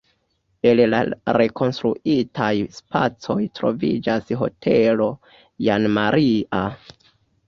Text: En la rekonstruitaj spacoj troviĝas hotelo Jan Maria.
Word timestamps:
En 0.67 0.79
la 0.91 0.99
rekonstruitaj 1.37 2.49
spacoj 2.77 3.35
troviĝas 3.59 4.31
hotelo 4.39 5.11
Jan 5.67 5.87
Maria. 5.99 6.63